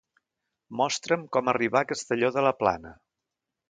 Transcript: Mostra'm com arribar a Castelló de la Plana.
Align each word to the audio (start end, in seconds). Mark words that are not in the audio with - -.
Mostra'm 0.79 1.27
com 1.37 1.53
arribar 1.55 1.85
a 1.85 1.89
Castelló 1.95 2.35
de 2.39 2.49
la 2.51 2.59
Plana. 2.65 2.99